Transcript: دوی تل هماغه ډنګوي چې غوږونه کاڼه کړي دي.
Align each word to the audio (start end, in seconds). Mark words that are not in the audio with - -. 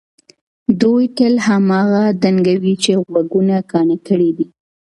دوی 0.81 1.03
تل 1.17 1.33
هماغه 1.47 2.03
ډنګوي 2.21 2.73
چې 2.83 2.91
غوږونه 3.07 3.57
کاڼه 3.71 3.97
کړي 4.07 4.29
دي. 4.37 4.47